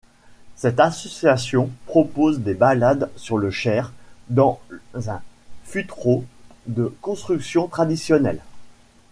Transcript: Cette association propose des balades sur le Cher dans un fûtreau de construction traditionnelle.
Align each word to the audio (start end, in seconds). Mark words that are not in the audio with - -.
Cette 0.55 0.79
association 0.79 1.69
propose 1.85 2.39
des 2.39 2.55
balades 2.55 3.11
sur 3.17 3.37
le 3.37 3.51
Cher 3.51 3.93
dans 4.29 4.59
un 4.95 5.21
fûtreau 5.63 6.25
de 6.65 6.91
construction 7.03 7.67
traditionnelle. 7.67 8.41